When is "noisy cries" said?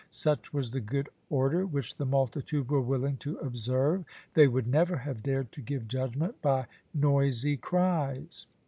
6.95-8.47